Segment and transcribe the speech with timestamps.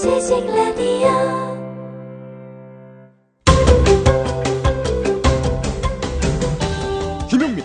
[0.00, 1.10] 지식 라디오
[7.28, 7.62] 김용민의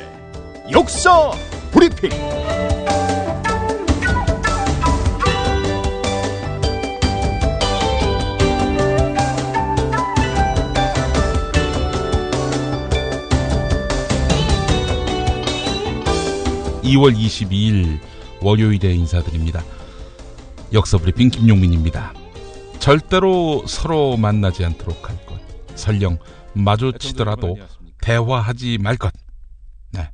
[0.70, 1.32] 역사
[1.71, 2.10] 브리핑.
[16.84, 17.99] 이월 22일
[18.41, 19.63] 월요일에 인사드립니다.
[20.73, 22.24] 역사 브리핑 김용민입니다.
[22.85, 25.41] 절대로 서로 만나지 않도록 할 것.
[25.75, 26.20] 설령
[26.53, 27.58] 마주치더라도
[27.99, 29.11] 대화하지 말 것.
[29.91, 30.11] 네.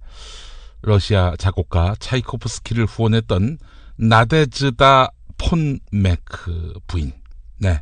[0.81, 3.57] 러시아 작곡가 차이코프스키를 후원했던
[3.97, 7.11] 나데즈다 폰 메크 부인.
[7.57, 7.81] 네.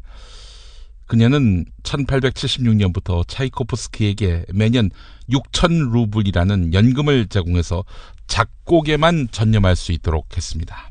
[1.05, 4.89] 그녀는 1876년부터 차이코프스키에게 매년
[5.29, 7.83] 6천 루블이라는 연금을 제공해서
[8.25, 10.89] 작곡에만 전념할 수 있도록 했습니다.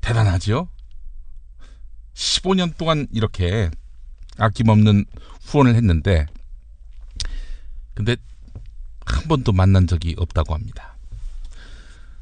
[0.00, 0.70] 대단하지요?
[2.18, 3.70] 15년 동안 이렇게
[4.38, 5.04] 아낌없는
[5.44, 6.26] 후원을 했는데
[7.94, 8.16] 근데
[9.06, 10.96] 한 번도 만난 적이 없다고 합니다.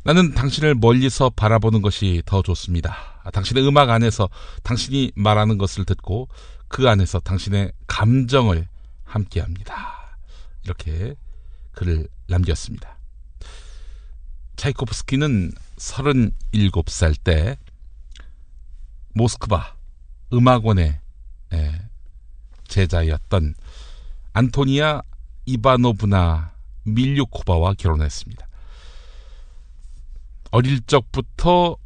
[0.05, 3.21] 나는 당신을 멀리서 바라보는 것이 더 좋습니다.
[3.25, 4.29] 아, 당신의 음악 안에서
[4.63, 6.29] 당신이 말하는 것을 듣고
[6.69, 8.69] 그 안에서 당신의 감정을
[9.05, 10.17] 함께 합니다.
[10.65, 11.17] 이렇게
[11.73, 12.97] 글을 남겼습니다.
[14.57, 17.59] 차이코프스키는 37살 때
[19.15, 19.76] 모스크바
[20.33, 21.01] 음악원의
[21.53, 21.81] 예,
[22.69, 23.55] 제자였던
[24.33, 25.03] 안토니아
[25.47, 26.53] 이바노브나
[26.85, 28.47] 밀류코바와 결혼했습니다.
[30.51, 31.77] 어릴 적부터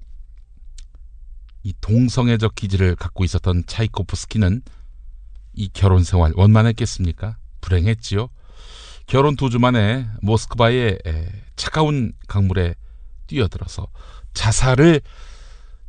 [1.62, 4.62] 이 동성애적 기질을 갖고 있었던 차이코프스키는
[5.54, 7.36] 이 결혼 생활 원만했겠습니까?
[7.60, 8.28] 불행했지요.
[9.06, 12.74] 결혼 두 주 만에 모스크바의 에, 차가운 강물에
[13.26, 13.88] 뛰어들어서
[14.32, 15.00] 자살을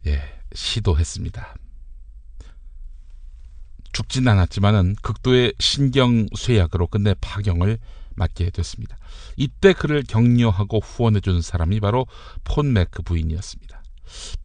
[0.08, 0.22] 예,
[0.54, 1.56] 시도했습니다.
[3.94, 7.78] 죽진 않았지만은 극도의 신경 쇠약으로 끝내 파경을
[8.16, 8.98] 맞게 됐습니다.
[9.38, 12.06] 이때 그를 격려하고 후원해준 사람이 바로
[12.44, 13.82] 폰 매크 부인이었습니다.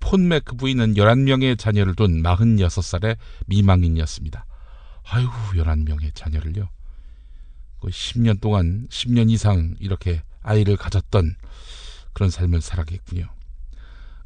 [0.01, 4.47] 폰 매크 부인은 11명의 자녀를 둔 46살의 미망인이었습니다.
[5.05, 6.69] 아이고, 11명의 자녀를요.
[7.81, 11.35] 거의 10년 동안, 10년 이상 이렇게 아이를 가졌던
[12.13, 13.29] 그런 삶을 살아겠군요.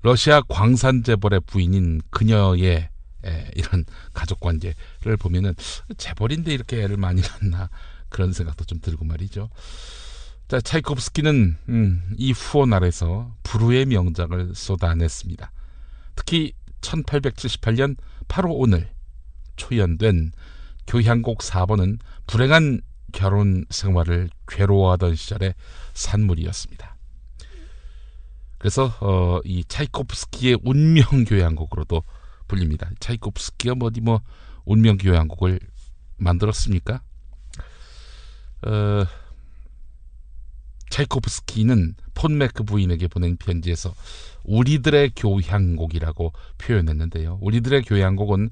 [0.02, 2.89] 러시아 광산 재벌의 부인인 그녀의
[3.24, 5.54] 에, 이런 가족 관계를 보면은
[5.96, 7.70] 재벌인데 이렇게 애를 많이 낳나
[8.08, 9.50] 그런 생각도 좀 들고 말이죠.
[10.48, 15.52] 자, 차이콥스키는 음, 이 후원 아래서 불후의 명작을 쏟아냈습니다.
[16.16, 18.88] 특히 1878년 8월 오늘
[19.56, 20.32] 초연된
[20.86, 22.80] 교향곡 4번은 불행한
[23.12, 25.54] 결혼 생활을 괴로워하던 시절의
[25.94, 26.96] 산물이었습니다.
[28.58, 32.02] 그래서 어, 이 차이코프스키의 운명 교향곡으로도
[32.50, 32.90] 불립니다.
[32.98, 34.20] 차이코프스키가 뭐 어디 뭐
[34.64, 35.60] 운명 교향곡을
[36.16, 37.00] 만들었습니까?
[38.62, 39.04] 어,
[40.90, 43.94] 차이코프스키는 폰메크 부인에게 보낸 편지에서
[44.42, 47.38] 우리들의 교향곡이라고 표현했는데요.
[47.40, 48.50] 우리들의 교향곡은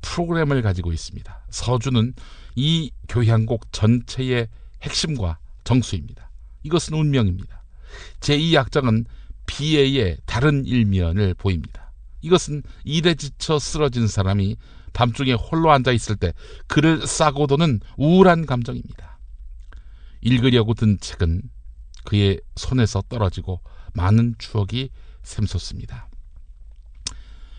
[0.00, 1.46] 프로그램을 가지고 있습니다.
[1.50, 2.14] 서주는
[2.54, 4.46] 이 교향곡 전체의
[4.82, 6.30] 핵심과 정수입니다.
[6.62, 7.62] 이것은 운명입니다.
[8.20, 9.06] 제2악장은
[9.46, 11.79] 비애의 다른 일면을 보입니다.
[12.22, 14.56] 이것은 일에 지쳐 쓰러진 사람이
[14.92, 16.32] 밤중에 홀로 앉아 있을 때
[16.66, 19.18] 글을 싸고 도는 우울한 감정입니다.
[20.20, 21.42] 읽으려고 든 책은
[22.04, 23.60] 그의 손에서 떨어지고
[23.94, 24.90] 많은 추억이
[25.22, 26.08] 샘솟습니다.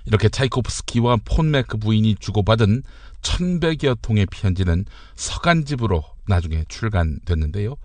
[0.06, 2.84] 이렇게 차이코프스키와 폰메크 부인이 주고받은
[3.22, 4.86] 천백여 통의 편지는
[5.16, 7.76] 서간집으로 나중에 출간됐는데요.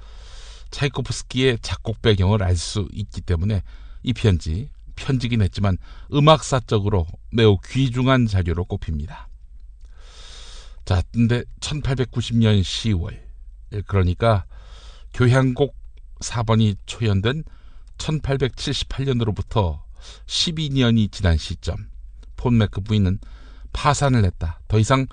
[0.71, 3.63] 차이코프스키의 작곡 배경을 알 수 있기 때문에
[4.03, 5.79] 이 편지, 편지긴 했지만
[6.13, 9.29] 음악사적으로 매우 귀중한 자료로 꼽힙니다.
[10.85, 13.21] 자, 근데 1890년 10월,
[13.87, 14.47] 그러니까
[15.15, 15.77] 교향곡
[16.21, 17.45] 4번이 초연된
[17.99, 19.83] 1878년으로부터
[20.27, 21.89] 12년이 지난 시점,
[22.37, 23.19] 폰메크 부인은
[23.73, 24.61] 파산을 했다.
[24.69, 25.07] 더 이상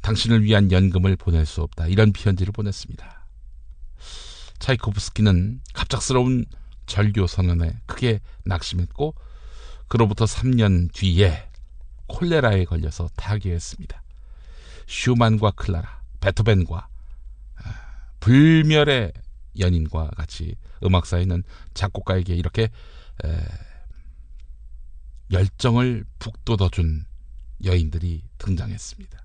[0.00, 1.86] 당신을 위한 연금을 보낼 수 없다.
[1.86, 3.26] 이런 편지를 보냈습니다.
[4.58, 6.46] 차이코프스키는 갑작스러운
[6.90, 9.14] 절교 선언에 크게 낙심했고
[9.86, 11.48] 그로부터 3년 뒤에
[12.08, 14.02] 콜레라에 걸려서 타계했습니다.
[14.88, 16.88] 슈만과 클라라, 베토벤과
[17.58, 19.12] 아, 불멸의
[19.60, 21.44] 연인과 같이 음악사에는
[21.74, 22.64] 작곡가에게 이렇게
[23.24, 23.44] 에,
[25.30, 27.04] 열정을 북돋워준
[27.64, 29.20] 여인들이 등장했습니다.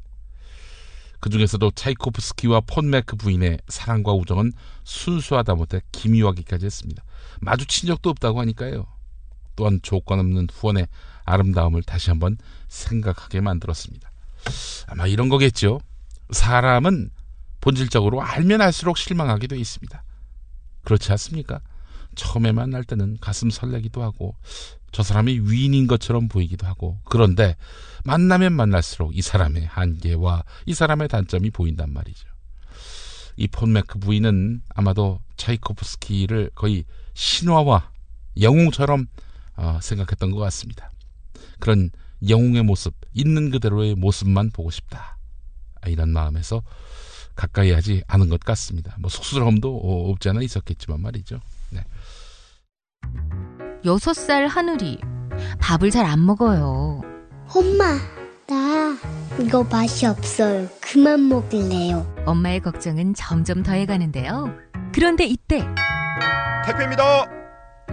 [1.19, 4.53] 그 중에서도 차이코프스키와 폰메크 부인의 사랑과 우정은
[4.83, 7.03] 순수하다 못해 기묘하기까지 했습니다.
[7.41, 8.87] 마주친 적도 없다고 하니까요.
[9.55, 10.87] 또한 조건 없는 후원에
[11.23, 12.37] 아름다움을 다시 한번
[12.67, 14.11] 생각하게 만들었습니다.
[14.87, 15.79] 아마 이런 거겠죠.
[16.29, 17.09] 사람은
[17.61, 20.03] 본질적으로 알면 알수록 실망하게 돼 있습니다.
[20.83, 21.61] 그렇지 않습니까?
[22.15, 24.35] 처음에 만날 때는 가슴 설레기도 하고
[24.91, 27.55] 저 사람이 위인인 것처럼 보이기도 하고 그런데
[28.05, 32.27] 만나면 만날수록 이 사람의 한계와 이 사람의 단점이 보인단 말이죠.
[33.35, 37.89] 이 폰메크 부인은 아마도 차이코프스키를 거의 신화와
[38.39, 39.07] 영웅처럼
[39.55, 40.91] 어, 생각했던 것 같습니다.
[41.59, 41.89] 그런
[42.27, 45.17] 영웅의 모습, 있는 그대로의 모습만 보고 싶다.
[45.81, 46.61] 아, 이런 마음에서
[47.35, 48.95] 가까이 하지 않은 것 같습니다.
[48.99, 51.39] 뭐 쑥스러움도 없지 않아 있었겠지만 말이죠.
[51.71, 51.81] 네.
[53.85, 54.99] 여섯 살 하늘이
[55.59, 57.01] 밥을 잘 안 먹어요.
[57.53, 57.97] 엄마,
[58.47, 58.95] 나
[59.39, 60.67] 이거 맛이 없어요.
[60.79, 62.05] 그만 먹을래요.
[62.25, 64.53] 엄마의 걱정은 점점 더해가는데요.
[64.93, 65.63] 그런데 이때
[66.65, 67.29] 택배입니다.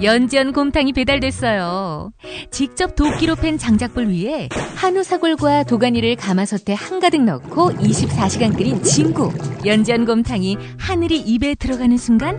[0.03, 2.13] 연지연 곰탕이 배달됐어요.
[2.51, 9.33] 직접 도끼로 팬 장작불 위에 한우 사골과 도가니를 가마솥에 한가득 넣고 24시간 끓인 진구.
[9.67, 12.39] 연지연 곰탕이 하늘이 입에 들어가는 순간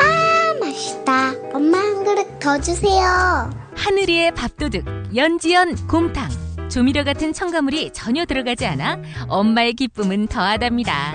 [0.00, 1.34] 아, 맛있다.
[1.52, 3.50] 엄마 한 그릇 더 주세요.
[3.76, 4.84] 하늘이의 밥도둑
[5.14, 6.28] 연지연 곰탕.
[6.72, 8.96] 조미료 같은 첨가물이 전혀 들어가지 않아
[9.28, 11.12] 엄마의 기쁨은 더하답니다.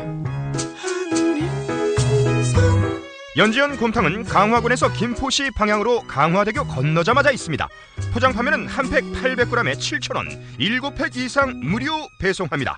[3.38, 7.68] 연지연 곰탕은 강화군에서 김포시 방향으로 강화대교 건너자마자 있습니다.
[8.14, 10.28] 포장 판매는 한 팩 800g에 7,000원,
[10.60, 12.78] 7팩 이상 무료 배송합니다.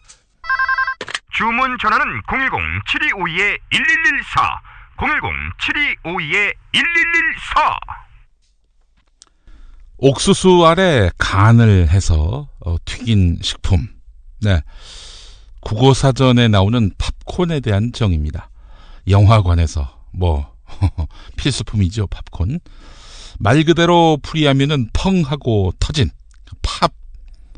[1.33, 3.59] 주문 전화는 010-7252-1114,
[6.03, 6.53] 010-7252-1114.
[10.01, 13.87] 옥수수 아래 간을 해서 어, 튀긴 식품.
[14.41, 14.61] 네.
[15.61, 18.49] 국어 사전에 나오는 팝콘에 대한 정의입니다.
[19.09, 20.53] 영화관에서 뭐
[21.37, 22.59] 필수품이죠 팝콘
[23.39, 26.09] 말 그대로 풀이하면은 펑 하고 터진
[26.61, 26.93] pop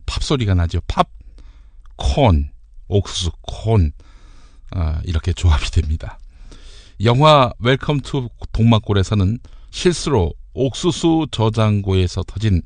[0.05, 1.09] pop 소리가 나죠 pop
[1.95, 2.49] corn
[2.87, 3.91] 옥수수 corn
[4.71, 6.17] 아, 이렇게 조합이 됩니다
[7.03, 9.39] 영화 웰컴 투 동막골에서는
[9.69, 12.61] 실수로 옥수수 저장고에서 터진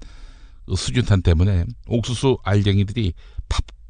[0.76, 3.14] 수류탄 때문에 옥수수 알갱이들이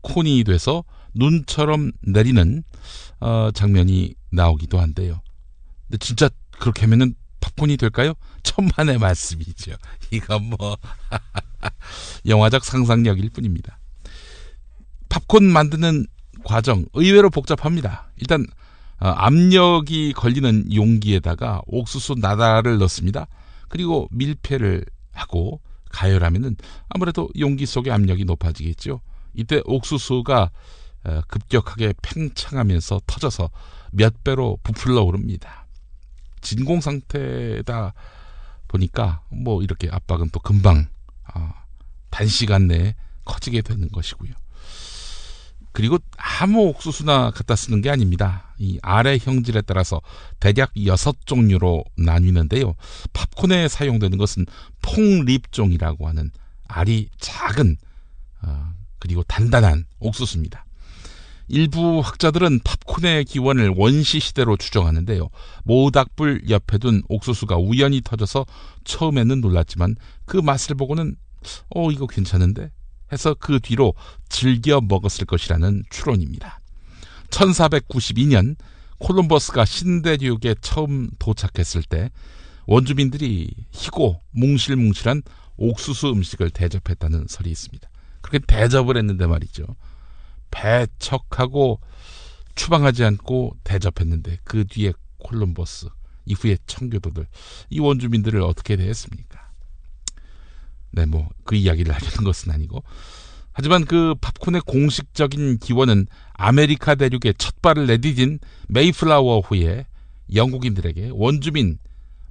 [0.01, 0.83] 팝콘이 돼서
[1.13, 2.63] 눈처럼 내리는
[3.19, 5.21] 어, 장면이 나오기도 한데요.
[5.87, 8.13] 근데 진짜 그렇게 하면은 팝콘이 될까요?
[8.43, 9.73] 천만의 말씀이죠.
[10.11, 10.77] 이건 뭐
[12.27, 13.79] 영화적 상상력일 뿐입니다.
[15.09, 16.07] 팝콘 만드는
[16.43, 18.11] 과정 의외로 복잡합니다.
[18.17, 18.45] 일단
[18.99, 23.27] 어, 압력이 걸리는 용기에다가 옥수수 나다를 넣습니다.
[23.69, 26.57] 그리고 밀폐를 하고 가열하면은
[26.89, 29.01] 아무래도 용기 속의 압력이 높아지겠죠.
[29.33, 30.51] 이때 옥수수가
[31.05, 33.49] 어, 급격하게 팽창하면서 터져서
[33.91, 35.67] 몇 배로 부풀러 오릅니다.
[36.41, 37.93] 진공 상태다
[38.67, 40.87] 보니까 뭐 이렇게 압박은 또 금방
[41.23, 41.65] 아,
[42.09, 44.33] 단시간 내에 커지게 되는 것이고요.
[45.75, 48.53] 그리고 아무 옥수수나 갖다 쓰는 게 아닙니다.
[48.57, 50.01] 이 아래 형질에 따라서
[50.39, 52.75] 대략 여섯 종류로 나뉘는데요.
[53.11, 54.45] 팝콘에 사용되는 것은
[54.81, 56.31] 폭립종이라고 하는
[56.69, 57.75] 알이 작은
[58.43, 60.65] 어, 그리고 단단한 옥수수입니다.
[61.49, 65.27] 일부 학자들은 팝콘의 기원을 원시 시대로 추정하는데요.
[65.65, 68.45] 모닥불 옆에 둔 옥수수가 우연히 터져서
[68.85, 71.17] 처음에는 놀랐지만 그 맛을 보고는
[71.75, 72.71] 어 이거 괜찮은데
[73.11, 73.93] 해서 그 뒤로
[74.29, 76.59] 즐겨 먹었을 것이라는 추론입니다.
[77.29, 78.55] 1492년
[78.99, 82.09] 콜럼버스가 신대륙에 처음 도착했을 때
[82.67, 85.21] 원주민들이 희고 뭉실뭉실한
[85.57, 87.89] 옥수수 음식을 대접했다는 설이 있습니다.
[88.21, 89.65] 그렇게 대접을 했는데 말이죠.
[90.51, 91.79] 배척하고
[92.55, 95.87] 추방하지 않고 대접했는데 그 뒤에 콜럼버스
[96.25, 97.27] 이후에 청교도들
[97.69, 99.44] 이 원주민들을 어떻게 대했습니까?
[100.95, 102.83] 네, 뭐 그 이야기를 하려는 것은 아니고
[103.53, 109.85] 하지만 그 팝콘의 공식적인 기원은 아메리카 대륙에 첫 발을 내디딘 메이플라워 호의
[110.33, 111.79] 영국인들에게 원주민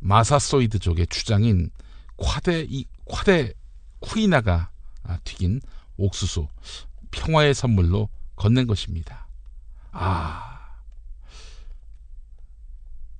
[0.00, 1.70] 마사소이드족의 추장인
[2.18, 3.54] 콰데 이 콰데
[4.00, 4.70] 쿠이나가
[5.24, 5.62] 튀긴
[5.96, 6.46] 옥수수
[7.10, 9.26] 평화의 선물로 건넨 것입니다.
[9.92, 10.74] 아,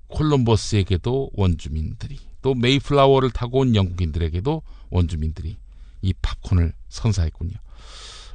[0.09, 5.57] 콜럼버스에게도 원주민들이 또 메이플라워를 타고 온 영국인들에게도 원주민들이
[6.03, 7.55] 이 팝콘을 선사했군요.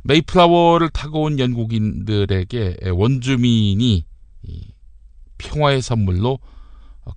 [0.02, 4.04] 메이플라워를 타고 온 영국인들에게 원주민이
[5.38, 6.40] 평화의 선물로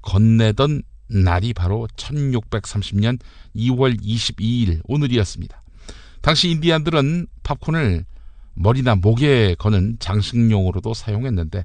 [0.03, 3.19] 건네던 날이 바로 1630년
[3.57, 5.63] 2월 22일 오늘이었습니다.
[6.21, 8.05] 당시 인디안들은 팝콘을
[8.53, 11.65] 머리나 목에 거는 장식용으로도 사용했는데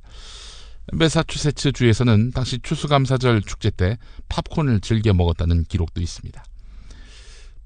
[0.93, 3.97] 메사추세츠 주에서는 당시 추수감사절 축제 때
[4.29, 6.43] 팝콘을 즐겨 먹었다는 기록도 있습니다.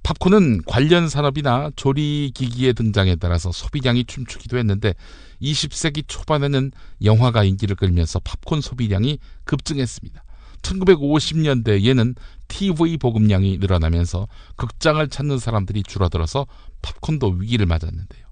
[0.03, 4.95] 팝콘은 관련 산업이나 조리기기의 등장에 따라서 소비량이 춤추기도 했는데
[5.41, 6.71] 20세기 초반에는
[7.03, 10.23] 영화가 인기를 끌면서 팝콘 소비량이 급증했습니다.
[10.63, 12.15] 1950년대에는
[12.47, 16.47] TV 보급량이 늘어나면서 극장을 찾는 사람들이 줄어들어서
[16.81, 18.25] 팝콘도 위기를 맞았는데요.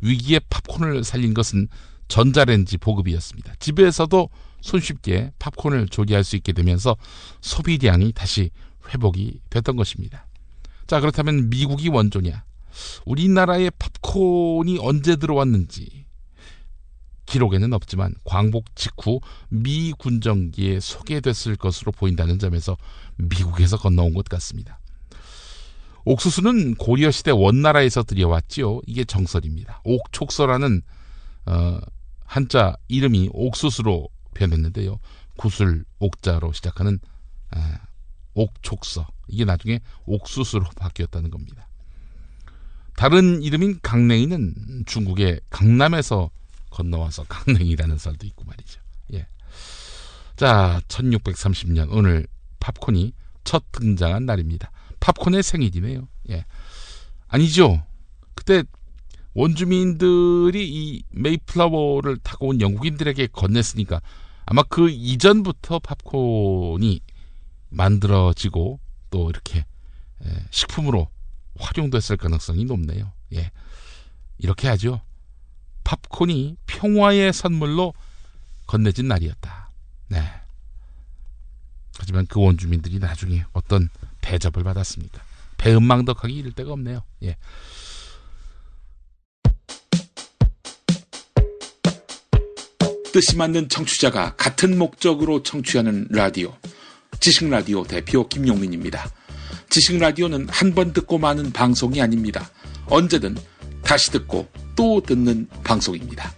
[0.00, 1.68] 위기에 팝콘을 살린 것은
[2.12, 3.54] 전자레인지 보급이었습니다.
[3.58, 4.28] 집에서도
[4.60, 6.94] 손쉽게 팝콘을 조리할 수 있게 되면서
[7.40, 8.50] 소비량이 다시
[8.90, 10.26] 회복이 됐던 것입니다.
[10.86, 12.44] 자, 그렇다면 미국이 원조냐?
[13.06, 16.04] 우리나라의 팝콘이 언제 들어왔는지
[17.24, 22.76] 기록에는 없지만 광복 직후 미 군정기에 소개됐을 것으로 보인다는 점에서
[23.16, 24.80] 미국에서 건너온 것 같습니다.
[26.04, 28.82] 옥수수는 고려 시대 원나라에서 들여왔지요.
[28.86, 29.80] 이게 정설입니다.
[29.84, 30.82] 옥촉서라는
[31.46, 31.78] 어,
[32.32, 34.98] 한자 이름이 옥수수로 변했는데요.
[35.36, 36.98] 구슬 옥자로 시작하는
[37.50, 37.78] 아,
[38.32, 41.68] 옥촉서 이게 나중에 옥수수로 바뀌었다는 겁니다.
[42.96, 46.30] 다른 이름인 강냉이는 중국의 강남에서
[46.70, 48.80] 건너와서 강냉이라는 썰도 있고 말이죠.
[49.12, 49.26] 예.
[50.34, 52.26] 자, 1630년 오늘
[52.60, 53.12] 팝콘이
[53.44, 54.70] 첫 등장한 날입니다.
[55.00, 56.08] 팝콘의 생일이네요.
[56.30, 56.46] 예.
[57.28, 57.82] 아니죠.
[58.34, 58.64] 그때
[59.34, 64.02] 원주민들이 이 메이플라워를 타고 온 영국인들에게 건넸으니까
[64.44, 67.00] 아마 그 이전부터 팝콘이
[67.70, 68.78] 만들어지고
[69.10, 69.64] 또 이렇게
[70.50, 71.08] 식품으로
[71.56, 73.12] 활용됐을 가능성이 높네요.
[73.34, 73.50] 예.
[74.38, 75.00] 이렇게 하죠.
[75.84, 77.94] 팝콘이 평화의 선물로
[78.66, 79.70] 건네진 날이었다.
[80.08, 80.22] 네.
[81.98, 83.88] 하지만 그 원주민들이 나중에 어떤
[84.20, 85.22] 대접을 받았습니까?
[85.58, 87.02] 배은망덕하기 이를 데가 없네요.
[87.22, 87.36] 예.
[93.12, 96.54] 뜻이 맞는 청취자가 같은 목적으로 청취하는 라디오.
[97.20, 99.08] 지식라디오 대표 김용민입니다.
[99.68, 102.50] 지식라디오는 한 번 듣고 마는 방송이 아닙니다.
[102.86, 103.36] 언제든
[103.82, 106.32] 다시 듣고 또 듣는 방송입니다.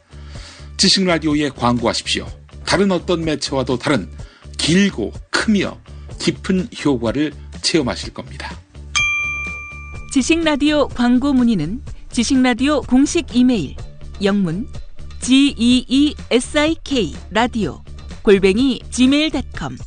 [0.77, 2.27] 지식라디오에 광고하십시오.
[2.67, 4.11] 다른 어떤 매체와도 다른
[4.59, 5.79] 길고 크며
[6.19, 8.59] 깊은 효과를 체험하실 겁니다.
[10.13, 13.77] 지식라디오 광고 문의는 지식라디오 공식 이메일
[14.23, 14.69] 영문
[15.25, 17.83] geesik 라디오
[18.23, 19.79] 골뱅이 gmail.com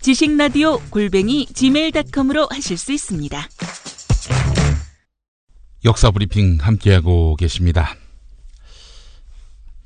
[0.00, 3.40] 지식 라디오 골뱅이 gmail.com으로 하실 수 있습니다.
[5.84, 7.94] 역사 브리핑 함께하고 계십니다.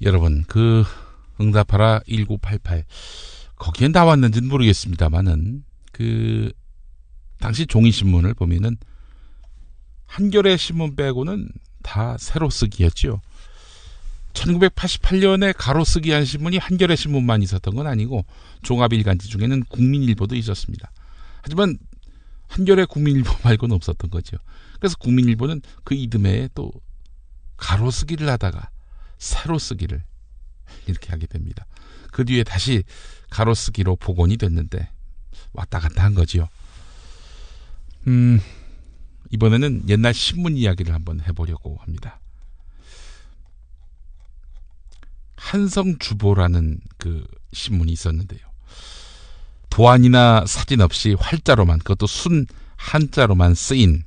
[0.00, 0.84] 여러분, 그
[1.38, 2.84] 응답하라 1988
[3.56, 6.50] 거기에 나왔는지는 모르겠습니다만은 그
[7.40, 8.78] 당시 종이 신문을 보면은
[10.06, 11.50] 한겨레 신문 빼고는
[11.82, 13.20] 다 새로 쓰기였죠.
[14.38, 18.24] 1988년에 가로 쓰기 한 신문이 한겨레 신문만 있었던 건 아니고
[18.62, 20.90] 종합일간지 중에는 국민일보도 있었습니다.
[21.42, 21.78] 하지만
[22.48, 24.36] 한겨레 국민일보 말고는 없었던 거죠.
[24.78, 26.72] 그래서 국민일보는 그 이듬해에 또
[27.56, 28.70] 가로 쓰기를 하다가
[29.18, 30.02] 세로 쓰기를
[30.86, 31.66] 이렇게 하게 됩니다.
[32.12, 32.84] 그 뒤에 다시
[33.30, 34.88] 가로 쓰기로 복원이 됐는데
[35.52, 36.48] 왔다 갔다 한 거지요.
[38.06, 38.40] 음,
[39.30, 42.20] 이번에는 옛날 신문 이야기를 한번 해보려고 합니다.
[45.48, 48.40] 한성주보라는 그 신문이 있었는데요.
[49.70, 54.02] 도안이나 사진 없이 활자로만 그것도 순 한자로만 쓰인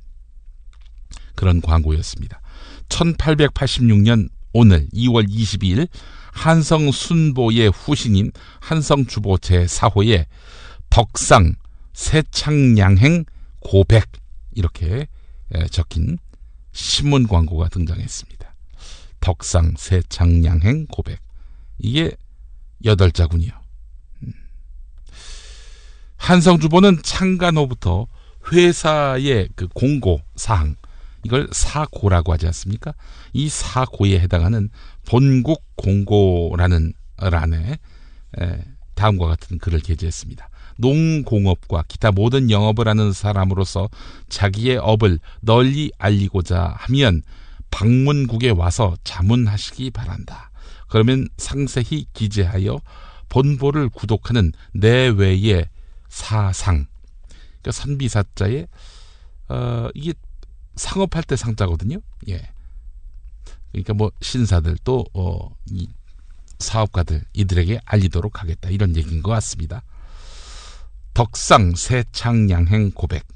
[1.34, 2.40] 그런 광고였습니다.
[2.88, 5.88] 1886년 오늘 2월 22일
[6.32, 8.30] 한성순보의 후신인
[8.60, 10.26] 한성주보 제4호의
[10.90, 11.56] 덕상
[11.92, 13.24] 세창양행
[13.60, 14.12] 고백
[14.54, 15.08] 이렇게
[15.70, 16.18] 적힌
[16.72, 18.54] 신문 광고가 등장했습니다.
[19.20, 21.18] 덕상 세창양행 고백
[21.82, 22.12] 이게
[22.84, 23.50] 여덟 자군이요.
[24.22, 24.32] 음.
[26.16, 28.06] 한성주보는 창간 호부터
[28.50, 30.76] 회사의 그 공고 사항
[31.24, 32.94] 이걸 사고라고 하지 않습니까?
[33.32, 34.70] 이 사고에 해당하는
[35.06, 37.78] 본국 공고라는 란에
[38.94, 40.48] 다음과 같은 글을 게재했습니다.
[40.78, 43.88] 농공업과 기타 모든 영업을 하는 사람으로서
[44.28, 47.22] 자기의 업을 널리 알리고자 하면
[47.70, 50.51] 방문국에 와서 자문하시기 바란다.
[50.92, 52.82] 그러면 상세히 기재하여
[53.30, 55.66] 본보를 구독하는 내외의
[56.10, 56.84] 사상.
[57.62, 58.66] 그러니까 선비사자에
[59.48, 60.12] 어, 이게
[60.76, 61.96] 상업할 때 상자거든요.
[62.28, 62.46] 예.
[63.70, 65.88] 그러니까 뭐 신사들 또 어, 이
[66.58, 69.82] 사업가들 이들에게 알리도록 하겠다 이런 얘기인 것 같습니다.
[71.14, 73.26] 덕상 세창 양행 고백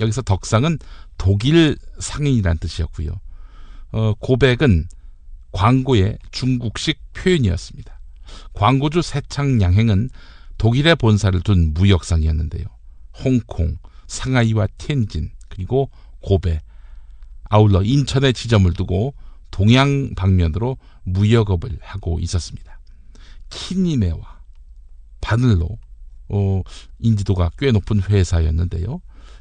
[0.00, 0.80] 여기서 덕상은
[1.16, 3.20] 독일 상인이란 뜻이었고요.
[3.92, 4.88] 어, 고백은
[5.54, 8.00] 광고의 중국식 표현이었습니다.
[8.52, 10.10] 광고주 세창 양행은
[10.58, 12.66] 독일의 본사를 둔 무역상이었는데요.
[13.24, 16.60] 홍콩, 상하이와 티엔진 그리고 고베,
[17.44, 19.14] 아울러 인천에 지점을 두고
[19.52, 22.80] 동양 방면으로 무역업을 하고 있었습니다.
[23.50, 24.40] 키니메와
[25.20, 25.78] 바늘로
[26.28, 26.62] 어,
[26.98, 29.00] 인지도가 꽤 높은 회사였는데요.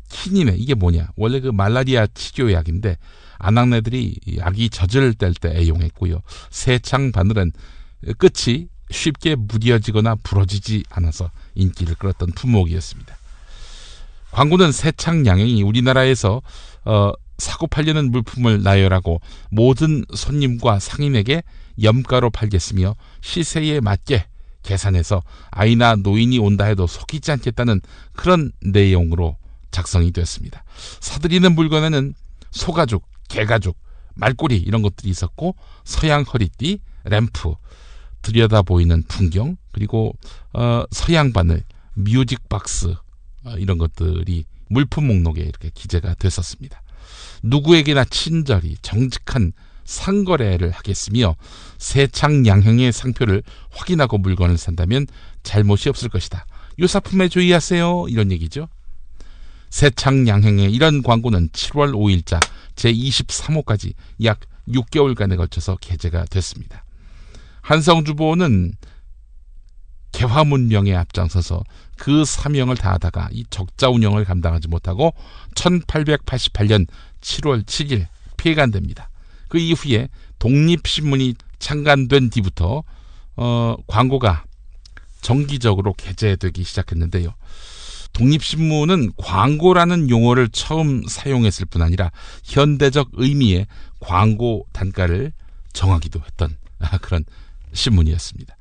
[0.09, 1.09] 키니메 이게 뭐냐?
[1.15, 2.97] 원래 그 말라리아 치료약인데
[3.43, 6.21] 아낙네들이 아기 젖을 뗄 때 애용했고요.
[6.49, 7.51] 새창 바늘은
[8.17, 13.15] 끝이 쉽게 무뎌지거나 부러지지 않아서 인기를 끌었던 품목이었습니다.
[14.31, 16.41] 광고는 새창 양행이 우리나라에서
[16.85, 19.19] 어, 사고 팔려는 물품을 나열하고
[19.49, 21.43] 모든 손님과 상인에게
[21.81, 24.25] 염가로 팔겠으며 시세에 맞게
[24.63, 25.21] 계산해서
[25.51, 27.81] 아이나 노인이 온다 해도 속이지 않겠다는
[28.13, 29.37] 그런 내용으로
[29.71, 30.63] 작성이 됐습니다.
[31.01, 32.13] 사들이는 물건에는
[32.51, 33.75] 소가죽, 개가죽,
[34.13, 37.55] 말꼬리 이런 것들이 있었고 서양 허리띠, 램프,
[38.21, 40.15] 들여다 보이는 풍경 그리고
[40.53, 41.63] 어, 서양 바늘,
[41.95, 42.95] 뮤직 박스
[43.43, 46.81] 어, 이런 것들이 물품 목록에 이렇게 기재가 됐었습니다.
[47.41, 49.51] 누구에게나 친절히 정직한
[49.83, 51.35] 상거래를 하겠으며
[51.77, 55.07] 세창 양형의 상표를 확인하고 물건을 산다면
[55.41, 56.45] 잘못이 없을 것이다.
[56.79, 58.05] 요 사품에 주의하세요.
[58.07, 58.69] 이런 얘기죠.
[59.69, 62.39] 세창 양형의 이런 광고는 7월 5일자
[62.75, 66.85] 제23호까지 약 6개월간에 걸쳐서 게재가 됐습니다.
[67.61, 68.73] 한성주보는
[70.11, 71.63] 개화문명에 앞장서서
[71.97, 75.13] 그 사명을 다하다가 이 적자 운영을 감당하지 못하고
[75.55, 76.87] 1888년
[77.21, 79.09] 7월 7일 폐간됩니다.
[79.49, 82.83] 그 이후에 독립신문이 창간된 뒤부터
[83.35, 84.45] 어, 광고가
[85.21, 87.33] 정기적으로 게재되기 시작했는데요.
[88.13, 92.11] 독립신문은 광고라는 용어를 처음 사용했을 뿐 아니라
[92.43, 93.67] 현대적 의미의
[93.99, 95.33] 광고 단가를
[95.73, 96.55] 정하기도 했던
[97.01, 97.25] 그런
[97.73, 98.55] 신문이었습니다.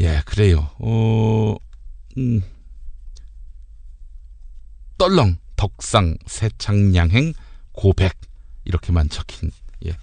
[0.00, 0.70] 예, 그래요.
[0.78, 1.56] 어,
[2.16, 2.42] 음,
[4.98, 7.34] 떨렁, 덕상, 세창양행,
[7.72, 8.14] 고백
[8.64, 9.50] 이렇게만 적힌
[9.86, 9.96] 예.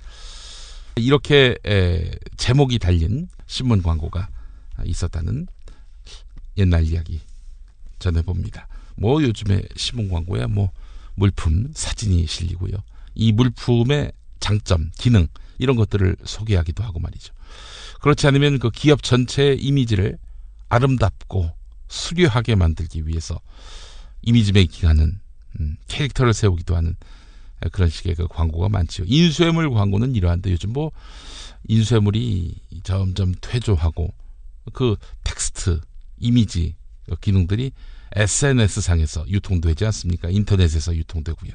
[0.95, 4.29] 이렇게 에, 제목이 달린 신문 광고가
[4.85, 5.47] 있었다는
[6.57, 7.21] 옛날 이야기
[8.05, 8.67] 전해봅니다.
[8.97, 10.71] 뭐 요즘에 신문 광고야 뭐
[11.15, 12.73] 물품 사진이 실리고요.
[13.15, 17.33] 이 물품의 장점, 기능 이런 것들을 소개하기도 하고 말이죠.
[18.01, 20.17] 그렇지 않으면 그 기업 전체의 이미지를
[20.69, 21.49] 아름답고
[21.87, 23.39] 수려하게 만들기 위해서
[24.21, 25.19] 이미지 메이킹하는
[25.59, 26.95] 음, 캐릭터를 세우기도 하는
[27.71, 29.07] 그런 식의 그 광고가 많지요.
[29.09, 30.91] 인쇄물 광고는 이러한데 요즘 뭐
[31.67, 34.13] 인쇄물이 점점 퇴조하고
[34.73, 35.79] 그 텍스트,
[36.19, 36.75] 이미지
[37.07, 37.71] 그 기능들이
[38.13, 40.29] SNS 상에서 유통되지 않습니까?
[40.29, 41.51] 인터넷에서 유통되고요.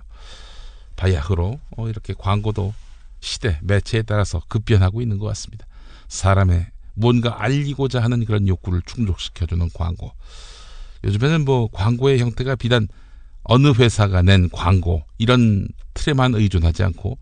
[0.97, 2.75] 바야흐로 어, 이렇게 광고도
[3.21, 5.67] 시대, 매체에 따라서 급변하고 있는 것 같습니다.
[6.09, 10.13] 사람의 뭔가 알리고자 하는 그런 욕구를 충족시켜주는 광고.
[11.05, 12.89] 요즘에는 뭐 광고의 형태가 비단
[13.43, 17.19] 어느 회사가 낸 광고 이런 틀에만 의존하지 않고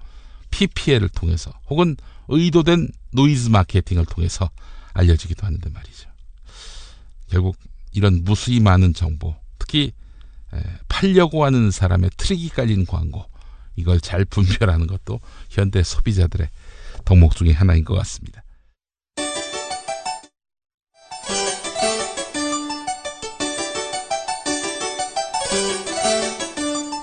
[0.50, 1.96] PPL을 통해서 혹은
[2.28, 4.50] 의도된 노이즈 마케팅을 통해서
[4.94, 6.08] 알려지기도 하는데 말이죠.
[7.30, 7.56] 결국
[7.92, 9.92] 이런 무수히 많은 정보, 특히
[10.88, 13.24] 팔려고 하는 사람의 트릭이 깔린 광고,
[13.76, 16.48] 이걸 잘 분별하는 것도 현대 소비자들의
[17.04, 18.42] 덕목 중의 하나인 것 같습니다.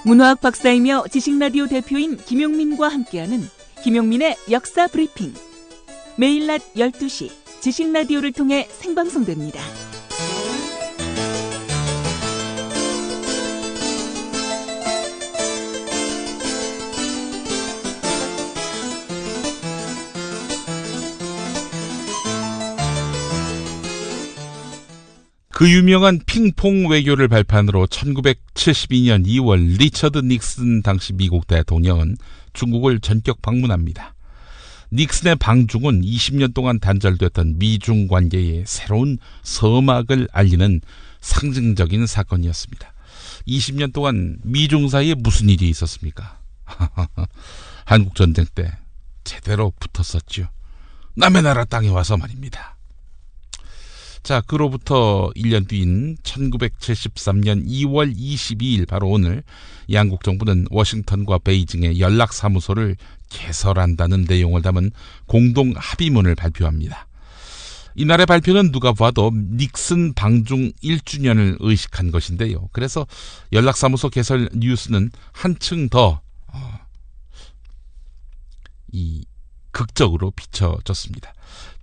[0.05, 3.49] 문화학 박사이며 지식라디오 대표인 김용민과 함께하는
[3.83, 5.33] 김용민의 역사 브리핑.
[6.15, 9.59] 매일 낮 12시 지식라디오를 통해 생방송됩니다.
[25.65, 32.17] 그 유명한 핑퐁 외교를 발판으로 1972년 2월 리처드 닉슨 당시 미국 대통령은
[32.53, 34.13] 중국을 전격 방문합니다.
[34.93, 40.81] 닉슨의 방중은 20년 동안 단절됐던 미중 관계의 새로운 서막을 알리는
[41.21, 42.93] 상징적인 사건이었습니다.
[43.47, 46.41] 20년 동안 미중 사이에 무슨 일이 있었습니까?
[47.85, 48.71] 한국 전쟁 때
[49.23, 50.47] 제대로 붙었었죠.
[51.15, 52.74] 남의 나라 땅에 와서 말입니다.
[54.25, 59.43] 자, 그로부터 1년 뒤인 1973년 2월 22일 바로 오늘
[59.91, 62.95] 양국 정부는 워싱턴과 베이징의 연락 사무소를
[63.29, 64.89] 개설한다는 내용을 담은
[65.27, 67.05] 공동 합의문을 발표합니다.
[67.93, 72.67] 이날의 발표는 누가 봐도 닉슨 방중 1주년을 의식한 것인데요.
[72.71, 73.05] 그래서
[73.53, 76.79] 연락사무소 개설 뉴스는 한층 더, 어,
[78.91, 79.23] 이,
[79.69, 81.35] 극적으로 비춰졌습니다.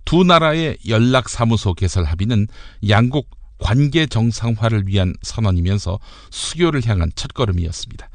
[0.05, 2.47] 두 나라의 연락사무소 개설 합의는
[2.89, 5.97] 양국 관계 정상화를 위한 선언이면서
[6.31, 8.09] 수교를 향한 첫걸음이었습니다.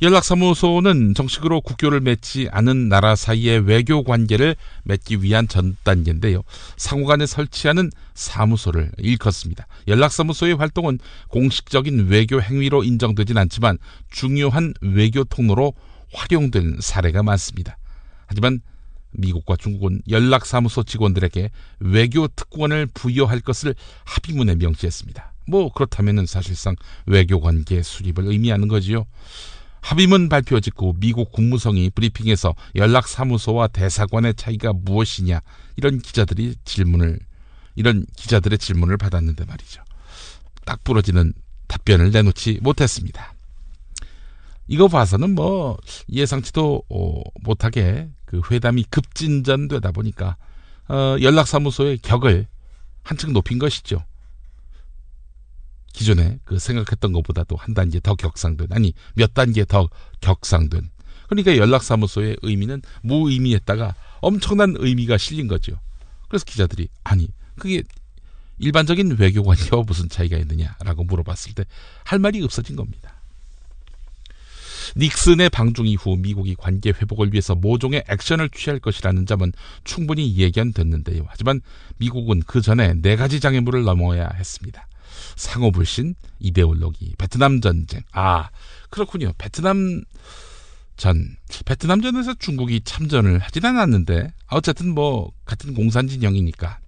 [0.00, 6.42] 연락사무소는 정식으로 국교를 맺지 않은 나라 사이의 외교 관계를 맺기 위한 전 단계인데요.
[6.76, 9.66] 상호간에 설치하는 사무소를 일컫습니다.
[9.88, 13.76] 연락사무소의 활동은 공식적인 외교 행위로 인정되진 않지만
[14.10, 15.74] 중요한 외교 통로로
[16.14, 17.76] 활용된 사례가 많습니다.
[18.26, 18.60] 하지만
[19.12, 25.32] 미국과 중국은 연락사무소 직원들에게 외교 특권을 부여할 것을 합의문에 명시했습니다.
[25.46, 29.06] 뭐 그렇다면 사실상 외교 관계 수립을 의미하는 거지요.
[29.80, 35.40] 합의문 발표 직후 미국 국무성이 브리핑에서 연락사무소와 대사관의 차이가 무엇이냐
[35.76, 37.18] 이런 기자들이 질문을
[37.76, 39.82] 이런 기자들의 질문을 받았는데 말이죠.
[40.64, 41.32] 딱 부러지는
[41.68, 43.34] 답변을 내놓지 못했습니다.
[44.68, 45.76] 이거 봐서는 뭐
[46.10, 50.36] 예상치도 어, 못하게 그 회담이 급진전되다 보니까
[50.88, 52.46] 어, 연락사무소의 격을
[53.02, 54.04] 한층 높인 것이죠.
[55.92, 59.88] 기존에 그 생각했던 것보다도 한 단계 더 격상된 아니 몇 단계 더
[60.20, 60.90] 격상된
[61.28, 65.72] 그러니까 연락사무소의 의미는 무의미했다가 엄청난 의미가 실린 거죠.
[66.28, 67.28] 그래서 기자들이 아니
[67.58, 67.82] 그게
[68.58, 71.64] 일반적인 외교관계와 무슨 차이가 있느냐라고 물어봤을 때
[72.04, 73.17] 할 말이 없어진 겁니다.
[74.96, 79.52] 닉슨의 방중 이후 미국이 관계 회복을 위해서 모종의 액션을 취할 것이라는 점은
[79.84, 81.24] 충분히 예견됐는데요.
[81.28, 81.60] 하지만
[81.98, 84.86] 미국은 그 전에 네 가지 장애물을 넘어야 했습니다.
[85.36, 88.02] 상호 불신, 이데올로기, 베트남 전쟁.
[88.12, 88.50] 아,
[88.90, 89.32] 그렇군요.
[89.38, 90.02] 베트남
[90.96, 96.80] 전, 베트남전에서 중국이 참전을 하진 않았는데, 어쨌든 뭐, 같은 공산 진영이니까.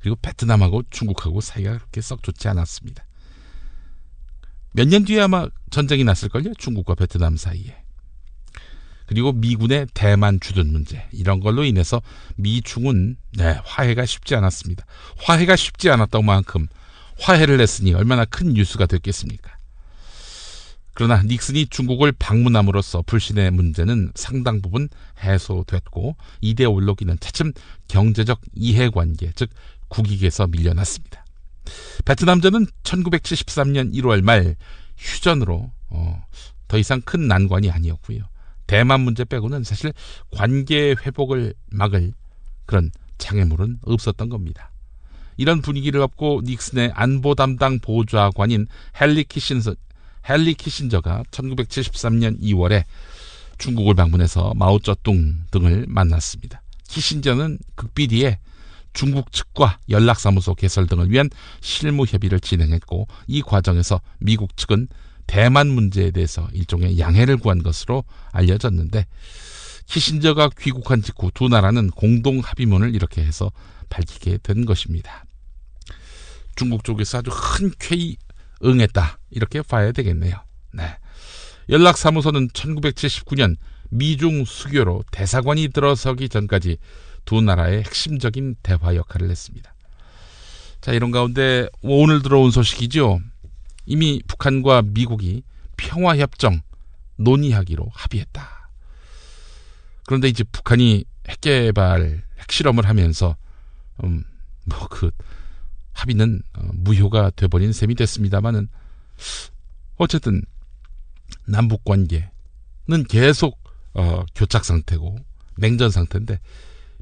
[0.00, 3.04] 그리고 베트남하고 중국하고 사이가 그렇게 썩 좋지 않았습니다.
[4.72, 6.54] 몇 년 뒤에 아마 전쟁이 났을걸요?
[6.58, 7.76] 중국과 베트남 사이에.
[9.06, 12.00] 그리고 미군의 대만 주둔 문제 이런 걸로 인해서
[12.36, 14.86] 미중은 네, 화해가 쉽지 않았습니다.
[15.18, 16.66] 화해가 쉽지 않았던 만큼
[17.18, 19.50] 화해를 했으니 얼마나 큰 뉴스가 됐겠습니까?
[20.94, 24.88] 그러나 닉슨이 중국을 방문함으로써 불신의 문제는 상당 부분
[25.22, 27.52] 해소됐고 이데올로기는 차츰
[27.88, 29.50] 경제적 이해관계 즉
[29.88, 31.21] 국익에서 밀려났습니다.
[32.04, 34.56] 베트남전은 1973년 1월 말
[34.96, 36.26] 휴전으로 어,
[36.68, 38.22] 더 이상 큰 난관이 아니었고요.
[38.66, 39.92] 대만 문제 빼고는 사실
[40.30, 42.12] 관계 회복을 막을
[42.66, 44.72] 그런 장애물은 없었던 겁니다.
[45.36, 48.66] 이런 분위기를 업고 닉슨의 안보 담당 보좌관인
[49.00, 49.74] 헨리 키신저,
[50.28, 52.84] 헨리 키신저가 1973년 2월에
[53.58, 56.62] 중국을 방문해서 마오쩌둥 등을 만났습니다.
[56.88, 58.38] 키신저는 극비 뒤에
[58.92, 64.88] 중국 측과 연락사무소 개설 등을 위한 실무 협의를 진행했고 이 과정에서 미국 측은
[65.26, 69.06] 대만 문제에 대해서 일종의 양해를 구한 것으로 알려졌는데
[69.86, 73.50] 키신저가 귀국한 직후 두 나라는 공동 합의문을 이렇게 해서
[73.88, 75.24] 밝히게 된 것입니다.
[76.54, 78.16] 중국 쪽에서 아주 흔쾌히
[78.64, 80.34] 응했다 이렇게 봐야 되겠네요.
[80.72, 80.96] 네.
[81.68, 83.56] 연락사무소는 1979년
[83.90, 86.78] 미중 수교로 대사관이 들어서기 전까지
[87.24, 89.74] 두 나라의 핵심적인 대화 역할을 했습니다.
[90.80, 93.20] 자, 이런 가운데 오늘 들어온 소식이죠.
[93.86, 95.42] 이미 북한과 미국이
[95.76, 96.60] 평화협정
[97.16, 98.70] 논의하기로 합의했다.
[100.06, 103.36] 그런데 이제 북한이 핵개발, 핵실험을 하면서,
[104.02, 104.24] 음,
[104.64, 105.10] 뭐, 그,
[105.92, 108.68] 합의는 어, 무효가 돼버린 셈이 됐습니다만은,
[109.96, 110.42] 어쨌든,
[111.46, 113.62] 남북 관계는 계속,
[113.94, 115.18] 어, 교착 상태고,
[115.58, 116.40] 냉전 상태인데,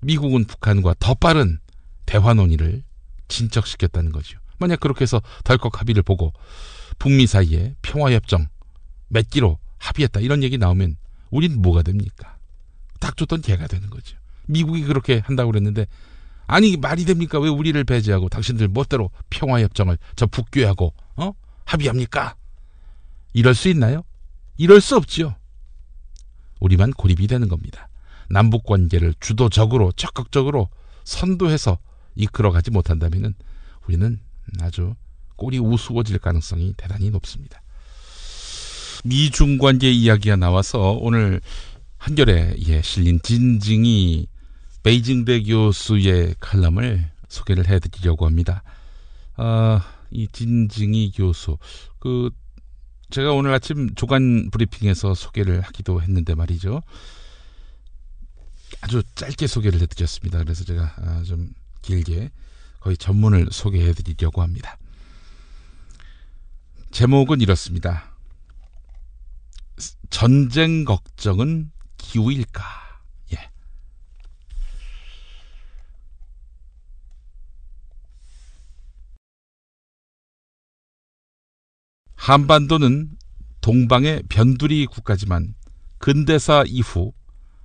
[0.02, 1.58] 미국은 북한과 더 빠른
[2.06, 2.82] 대화 논의를
[3.28, 4.38] 진척시켰다는 거죠.
[4.58, 6.32] 만약 그렇게 해서 덜컥 합의를 보고
[6.98, 8.48] 북미 사이에 평화협정
[9.08, 10.96] 맺기로 합의했다 이런 얘기 나오면
[11.30, 12.36] 우린 뭐가 됩니까?
[12.98, 14.16] 딱 좋던 개가 되는 거죠.
[14.46, 15.86] 미국이 그렇게 한다고 그랬는데
[16.46, 17.38] 아니 말이 됩니까?
[17.38, 21.32] 왜 우리를 배제하고 당신들 멋대로 평화협정을 저 북교하고 어
[21.64, 22.34] 합의합니까?
[23.32, 24.02] 이럴 수 있나요?
[24.56, 25.36] 이럴 수 없지요.
[26.58, 27.88] 우리만 고립이 되는 겁니다.
[28.30, 30.68] 남북 관계를 주도적으로 적극적으로
[31.04, 31.78] 선도해서
[32.14, 33.34] 이끌어가지 못한다면은
[33.86, 34.18] 우리는
[34.60, 34.94] 아주
[35.36, 37.60] 꼴이 우스워질 가능성이 대단히 높습니다.
[39.04, 41.40] 미중 관계 이야기가 나와서 오늘
[41.96, 44.26] 한결에 예, 실린 진징이
[44.82, 48.62] 베이징 대 교수의 칼럼을 소개를 해드리려고 합니다.
[49.36, 51.58] 아, 이 진징이 교수,
[51.98, 52.30] 그
[53.10, 56.82] 제가 오늘 아침 조간 브리핑에서 소개를 하기도 했는데 말이죠.
[58.80, 60.38] 아주 짧게 소개를 해드렸습니다.
[60.38, 61.52] 그래서 제가 아, 좀
[61.82, 62.30] 길게
[62.80, 64.78] 거의 전문을 소개해드리려고 합니다.
[66.90, 68.10] 제목은 이렇습니다.
[70.10, 72.62] 전쟁 걱정은 기후일까?
[73.34, 73.50] 예.
[82.16, 83.16] 한반도는
[83.60, 85.54] 동방의 변두리 국가지만
[85.98, 87.12] 근대사 이후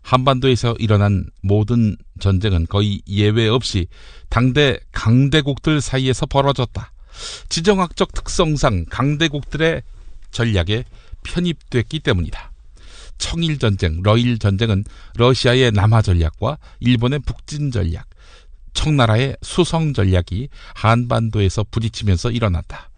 [0.06, 3.88] 한반도에서 일어난 모든 전쟁은 거의 예외 없이
[4.30, 6.92] 당대 강대국들 사이에서 벌어졌다.
[7.50, 9.82] 지정학적 특성상 강대국들의
[10.30, 10.86] 전략에
[11.24, 12.52] 편입됐기 때문이다.
[13.18, 14.84] 청일 전쟁, 러일 전쟁은
[15.16, 18.06] 러시아의 남하 전략과 일본의 북진 전략,
[18.74, 22.92] 청나라의 수성 전략이 한반도에서 부딪히면서 일어났다.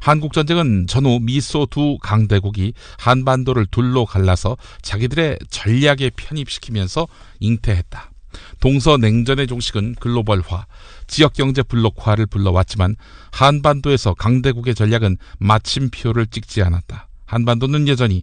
[0.00, 7.08] 한국 전쟁은 전후 미소 두 강대국이 한반도를 둘로 갈라서 자기들의 전략에 편입시키면서
[7.40, 8.10] 잉태했다.
[8.60, 10.66] 동서 냉전의 종식은 글로벌화,
[11.06, 12.96] 지역 경제 블록화를 불러왔지만
[13.32, 17.08] 한반도에서 강대국의 전략은 마침표를 찍지 않았다.
[17.26, 18.22] 한반도는 여전히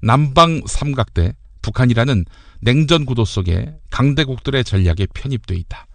[0.00, 2.24] 남방 삼각대, 북한이라는
[2.60, 5.86] 냉전 구도 속에 강대국들의 전략에 편입돼 있다.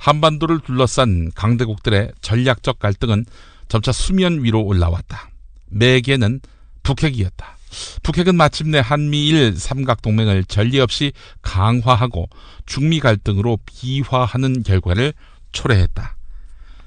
[0.00, 3.24] 한반도를 둘러싼 강대국들의 전략적 갈등은
[3.68, 5.30] 점차 수면 위로 올라왔다.
[5.66, 6.40] 매개는
[6.82, 7.58] 북핵이었다.
[8.02, 12.28] 북핵은 마침내 한미일 삼각동맹을 전례 없이 강화하고
[12.66, 15.12] 중미 갈등으로 비화하는 결과를
[15.52, 16.16] 초래했다.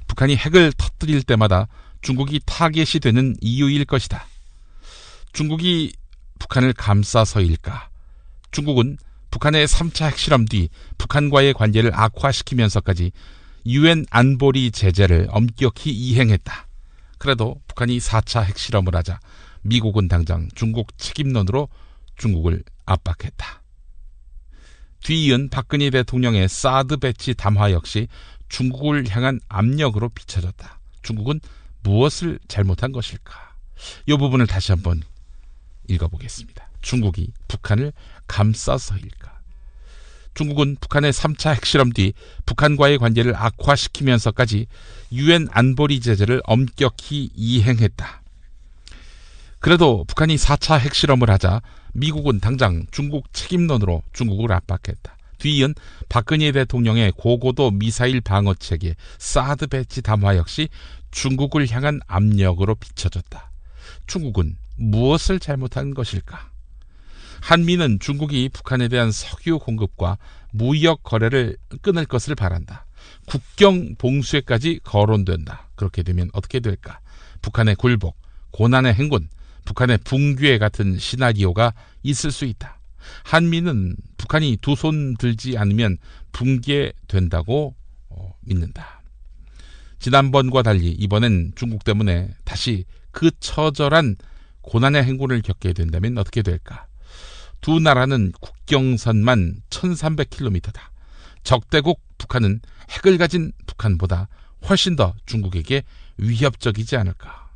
[0.08, 1.68] 북한이 핵을 터뜨릴 때마다
[2.02, 4.26] 중국이 타겟이 되는 이유일 것이다.
[5.34, 5.94] 중국이
[6.40, 7.90] 북한을 감싸서일까?
[8.52, 8.98] 중국은
[9.30, 13.12] 북한의 3차 핵실험 뒤 북한과의 관계를 악화시키면서까지
[13.68, 16.68] 유엔 안보리 제재를 엄격히 이행했다.
[17.22, 19.20] 그래도 북한이 4차 핵실험을 하자
[19.62, 21.70] 미국은 당장 중국 책임론으로
[22.18, 23.62] 중국을 압박했다.
[25.04, 28.08] 뒤이은 박근혜 대통령의 사드 배치 담화 역시
[28.50, 30.80] 중국을 향한 압력으로 비춰졌다.
[31.04, 31.42] 중국은
[31.84, 33.54] 무엇을 잘못한 것일까?
[34.08, 35.04] 이 부분을 다시 한번
[35.90, 36.70] 읽어보겠습니다.
[36.82, 37.94] 중국이 북한을
[38.26, 39.41] 감싸서일까?
[40.34, 42.14] 중국은 북한의 3차 핵실험 뒤
[42.46, 44.68] 북한과의 관계를 악화시키면서까지
[45.12, 48.22] 유엔 안보리 제재를 엄격히 이행했다.
[49.60, 51.62] 그래도 북한이 4차 핵실험을 하자
[51.94, 55.18] 미국은 당장 중국 책임론으로 중국을 압박했다.
[55.38, 55.74] 뒤이은
[56.08, 60.70] 박근혜 대통령의 고고도 미사일 방어 체계 사드 배치 담화 역시
[61.12, 63.52] 중국을 향한 압력으로 비춰졌다.
[64.08, 66.51] 중국은 무엇을 잘못한 것일까?
[67.42, 70.18] 한미는 중국이 북한에 대한 석유 공급과
[70.52, 72.86] 무역 거래를 끊을 것을 바란다.
[73.26, 75.68] 국경 봉쇄까지 거론된다.
[75.76, 77.00] 그렇게 되면 어떻게 될까?
[77.42, 78.16] 북한의 굴복,
[78.52, 79.28] 고난의 행군,
[79.66, 81.74] 북한의 붕괴 같은 시나리오가
[82.04, 82.80] 있을 수 있다.
[83.24, 85.98] 한미는 북한이 두 손 들지 않으면
[86.32, 87.76] 붕괴된다고
[88.10, 89.02] 어, 믿는다.
[90.00, 94.16] 지난번과 달리 이번엔 중국 때문에 다시 그 처절한
[94.62, 96.86] 고난의 행군을 겪게 된다면 어떻게 될까?
[97.62, 100.82] 두 나라는 국경선만 1300km다.
[101.44, 104.28] 적대국 북한은 핵을 가진 북한보다
[104.68, 105.84] 훨씬 더 중국에게
[106.18, 107.50] 위협적이지 않을까.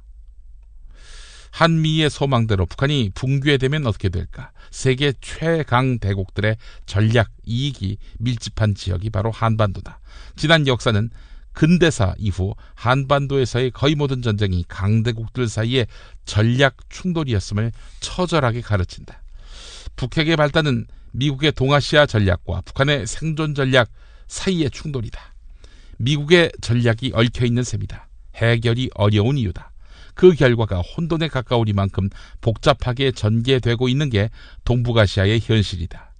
[1.51, 4.51] 한미의 소망대로 북한이 붕괴되면 어떻게 될까?
[4.71, 9.99] 세계 최강 대국들의 전략 이익이 밀집한 지역이 바로 한반도다.
[10.35, 11.09] 지난 역사는
[11.53, 15.87] 근대사 이후 한반도에서의 거의 모든 전쟁이 강대국들 사이의
[16.25, 19.21] 전략 충돌이었음을 처절하게 가르친다.
[19.95, 23.89] 북핵의 발단은 미국의 동아시아 전략과 북한의 생존 전략
[24.27, 25.19] 사이의 충돌이다.
[25.97, 28.07] 미국의 전략이 얽혀 있는 셈이다.
[28.35, 29.71] 해결이 어려운 이유다.
[30.13, 32.09] 그 결과가 혼돈에 가까우리만큼
[32.41, 34.29] 복잡하게 전개되고 있는 게
[34.63, 36.13] 동북아시아의 현실이다.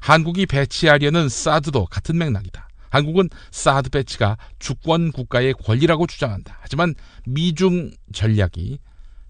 [0.00, 2.68] 한국이 배치하려는 사드도 같은 맥락이다.
[2.90, 6.58] 한국은 사드 배치가 주권 국가의 권리라고 주장한다.
[6.60, 6.94] 하지만
[7.26, 8.78] 미중 전략이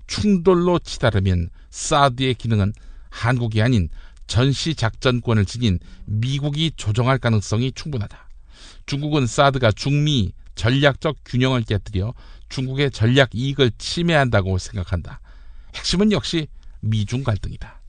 [0.06, 2.72] 충돌로 치달으면 사드의 기능은
[3.10, 3.88] 한국이 아닌
[4.26, 8.28] 전시 작전권을 지닌 미국이 조정할 가능성이 충분하다.
[8.86, 12.14] 중국은 사드가 중미 전략적 균형을 깨뜨려
[12.48, 15.20] 중국의 전략 이익을 침해한다고 생각한다.
[15.74, 16.48] 핵심은 역시
[16.80, 17.80] 미중 갈등이다.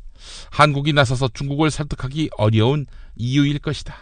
[0.52, 3.96] 한국이 나서서 중국을 설득하기 어려운 이유일 것이다.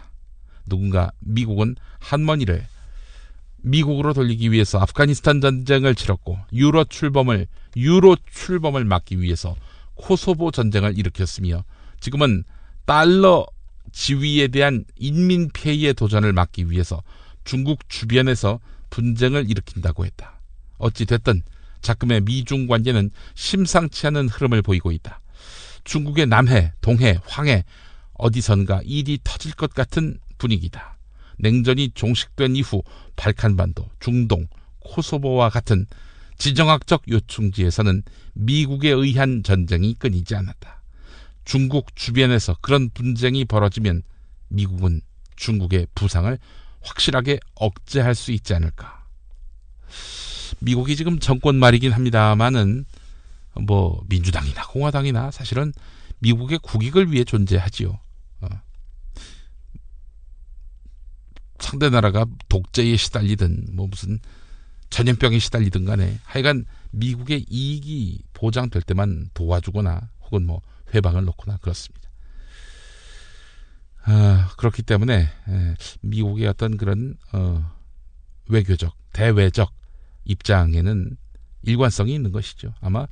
[0.66, 2.66] 누군가 미국은 한머니를
[3.58, 9.56] 미국으로 돌리기 위해서 아프가니스탄 전쟁을 치렀고 유로 출범을 유로 출범을 막기 위해서
[9.96, 11.64] 코소보 전쟁을 일으켰으며
[12.00, 12.44] 지금은
[12.84, 13.46] 달러
[13.92, 17.02] 지위에 대한 인민 폐의의 도전을 막기 위해서
[17.44, 20.40] 중국 주변에서 분쟁을 일으킨다고 했다.
[20.78, 21.42] 어찌 됐든
[21.80, 25.20] 자금의 미중 관계는 심상치 않은 흐름을 보이고 있다.
[25.84, 27.64] 중국의 남해, 동해, 황해
[28.14, 30.96] 어디선가 일이 터질 것 같은 분위기다.
[31.38, 32.82] 냉전이 종식된 이후
[33.14, 34.46] 발칸반도, 중동,
[34.80, 35.86] 코소보와 같은
[36.38, 38.02] 지정학적 요충지에서는
[38.34, 40.82] 미국에 의한 전쟁이 끊이지 않았다.
[41.44, 44.02] 중국 주변에서 그런 분쟁이 벌어지면
[44.48, 45.00] 미국은
[45.36, 46.38] 중국의 부상을
[46.82, 49.04] 확실하게 억제할 수 있지 않을까.
[50.60, 52.84] 미국이 지금 정권 말이긴 합니다만은
[53.60, 55.72] 뭐 민주당이나 공화당이나 사실은
[56.18, 57.98] 미국의 국익을 위해 존재하지요.
[58.40, 58.48] 어.
[61.58, 64.18] 상대 나라가 독재에 시달리든 뭐 무슨
[64.90, 70.62] 전염병에 시달리든 간에 하여간 미국의 이익이 보장될 때만 도와주거나 혹은 뭐
[70.94, 72.08] 회방을 놓거나 그렇습니다.
[74.04, 77.72] 아, 그렇기 때문에 에, 미국의 어떤 그런 어,
[78.48, 79.72] 외교적 대외적
[80.24, 81.16] 입장에는
[81.62, 82.72] 일관성이 있는 것이죠.
[82.80, 83.06] 아마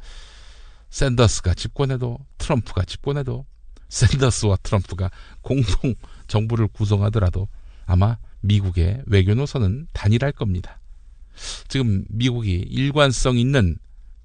[0.90, 3.44] 샌더스가 집권해도 트럼프가 집권해도
[3.88, 5.10] 샌더스와 트럼프가
[5.40, 5.94] 공동
[6.28, 7.48] 정부를 구성하더라도
[7.86, 10.78] 아마 미국의 외교 노선은 단일할 겁니다.
[11.68, 13.76] 지금 미국이 일관성 있는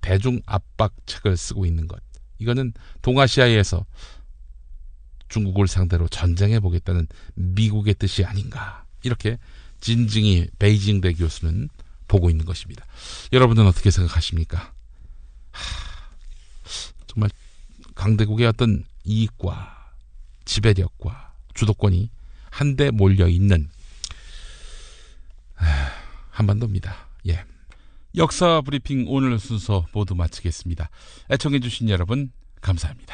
[0.02, 2.00] 대중 압박책을 쓰고 있는 것.
[2.40, 3.86] 이거는 동아시아에서
[5.28, 8.86] 중국을 상대로 전쟁해 보겠다는 미국의 뜻이 아닌가.
[9.04, 9.38] 이렇게
[9.82, 11.70] 진증이 베이징대 교수는
[12.08, 12.86] 보고 있는 것입니다.
[13.32, 14.74] 여러분은 어떻게 생각하십니까?
[15.52, 16.10] 하,
[17.08, 17.30] 정말
[17.96, 19.94] 강대국의 어떤 이익과
[20.46, 22.10] 지배력과 주도권이
[22.50, 23.70] 한데 몰려 있는
[26.40, 26.96] 한반도입니다.
[27.28, 27.44] 예.
[28.16, 30.90] 역사 브리핑 오늘 순서 모두 마치겠습니다.
[31.32, 33.14] 애청해주신 여러분, 감사합니다.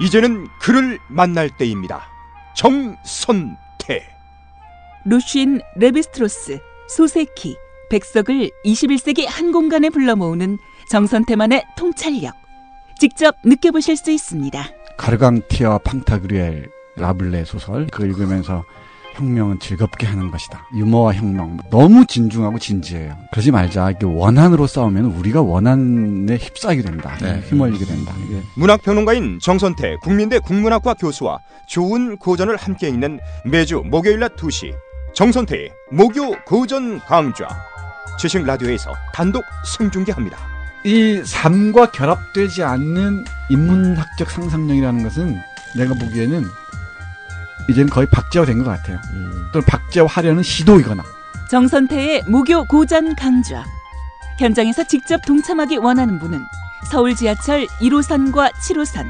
[0.00, 2.06] 이제는 그를 만날 때입니다.
[2.56, 4.08] 정선태.
[5.04, 7.56] 루쉰 레비스트로스, 소세키,
[7.90, 10.58] 백석을 21세기 한 공간에 불러 모으는
[10.90, 12.34] 정선태만의 통찰력.
[12.98, 14.66] 직접 느껴보실 수 있습니다.
[14.96, 18.64] 가르강튀아 팡타그뤼엘 라블레 소설 그걸 읽으면서
[19.14, 20.66] 혁명은 즐겁게 하는 것이다.
[20.74, 23.16] 유머와 혁명 너무 진중하고 진지해요.
[23.30, 23.92] 그러지 말자.
[23.92, 27.16] 이게 원한으로 싸우면 우리가 원한에 휩싸이게 된다.
[27.20, 27.40] 네.
[27.48, 28.12] 휘말리게 된다.
[28.24, 34.74] 이게 문학평론가인 정선태 국민대 국문학과 교수와 좋은 고전을 함께 읽는 매주 목요일 낮 2시
[35.14, 37.46] 정선태의 목요 고전 강좌
[38.18, 39.44] 지식 라디오에서 단독
[39.76, 40.36] 생중계합니다.
[40.84, 45.36] 이 삶과 결합되지 않는 인문학적 상상력이라는 것은
[45.76, 46.44] 내가 보기에는
[47.68, 48.98] 이제는 거의 박제화 된 것 같아요.
[49.52, 51.02] 또는 박제화하려는 시도이거나
[51.50, 53.64] 정선태의 무교 고전 강좌.
[54.38, 56.40] 현장에서 직접 동참하기 원하는 분은
[56.90, 59.06] 서울 지하철 1호선과 7호선,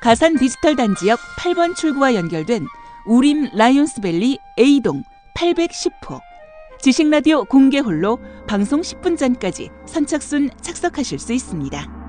[0.00, 2.66] 가산 디지털 단지역 8번 출구와 연결된
[3.06, 5.04] 우림 라이온스밸리 A동
[5.36, 6.20] 810호.
[6.80, 12.01] 지식라디오 공개 홀로 방송 10분 전까지 선착순 착석하실 수 있습니다.